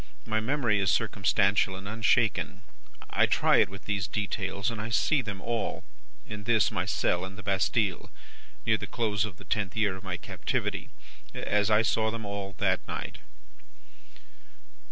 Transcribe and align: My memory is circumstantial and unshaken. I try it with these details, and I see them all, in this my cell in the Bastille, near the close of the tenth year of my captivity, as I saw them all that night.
My 0.25 0.39
memory 0.39 0.79
is 0.79 0.91
circumstantial 0.91 1.75
and 1.75 1.87
unshaken. 1.87 2.63
I 3.11 3.27
try 3.27 3.57
it 3.57 3.69
with 3.69 3.85
these 3.85 4.07
details, 4.07 4.71
and 4.71 4.81
I 4.81 4.89
see 4.89 5.21
them 5.21 5.39
all, 5.41 5.83
in 6.25 6.45
this 6.45 6.71
my 6.71 6.85
cell 6.87 7.23
in 7.23 7.35
the 7.35 7.43
Bastille, 7.43 8.09
near 8.65 8.77
the 8.79 8.87
close 8.87 9.25
of 9.25 9.37
the 9.37 9.45
tenth 9.45 9.77
year 9.77 9.95
of 9.95 10.03
my 10.03 10.17
captivity, 10.17 10.89
as 11.35 11.69
I 11.69 11.83
saw 11.83 12.09
them 12.09 12.25
all 12.25 12.55
that 12.57 12.79
night. 12.87 13.19